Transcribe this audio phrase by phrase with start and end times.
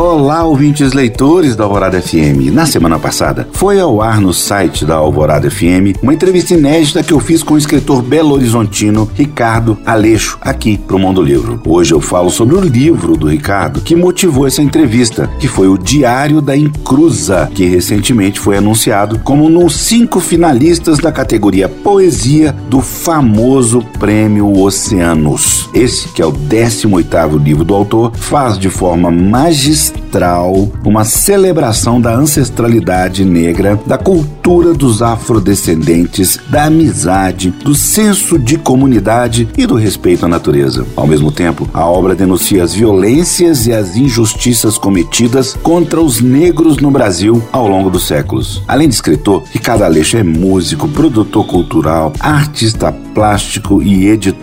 [0.00, 2.52] Olá, ouvintes leitores da Alvorada FM.
[2.52, 7.12] Na semana passada, foi ao ar no site da Alvorada FM uma entrevista inédita que
[7.12, 11.60] eu fiz com o escritor belo-horizontino Ricardo Aleixo, aqui pro Mundo Livro.
[11.66, 15.76] Hoje eu falo sobre o livro do Ricardo que motivou essa entrevista, que foi o
[15.76, 22.54] Diário da Incruza, que recentemente foi anunciado como um dos cinco finalistas da categoria Poesia
[22.70, 25.68] do famoso Prêmio Oceanos.
[25.74, 32.00] Esse, que é o 18º livro do autor, faz de forma magistral ancestral, uma celebração
[32.00, 39.74] da ancestralidade negra, da cultura dos afrodescendentes, da amizade, do senso de comunidade e do
[39.74, 40.86] respeito à natureza.
[40.96, 46.78] Ao mesmo tempo, a obra denuncia as violências e as injustiças cometidas contra os negros
[46.78, 48.62] no Brasil ao longo dos séculos.
[48.66, 54.37] Além de escritor, Ricardo Aleixo é músico, produtor cultural, artista plástico e editor.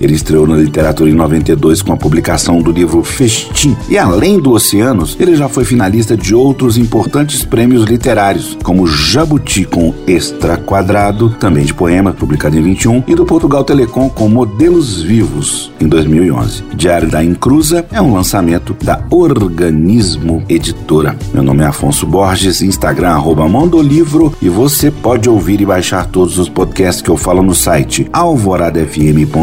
[0.00, 3.76] Ele estreou na literatura em 92 com a publicação do livro Festim.
[3.88, 8.86] E além do Oceano, anos, ele já foi finalista de outros importantes prêmios literários, como
[8.86, 14.28] Jabuti com Extra Quadrado, também de poemas, publicado em 21, e do Portugal Telecom com
[14.28, 16.64] Modelos Vivos, em 2011.
[16.74, 21.16] Diário da Incruza é um lançamento da Organismo Editora.
[21.32, 26.38] Meu nome é Afonso Borges, Instagram arroba Mondolivro, e você pode ouvir e baixar todos
[26.38, 28.08] os podcasts que eu falo no site